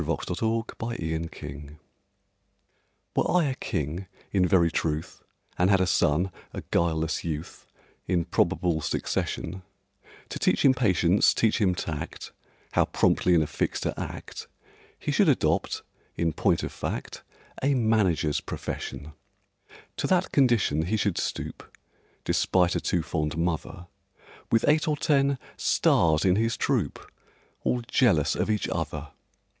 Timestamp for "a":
0.01-0.03, 3.45-3.53, 5.79-5.85, 13.43-13.45, 17.61-17.75, 22.75-22.81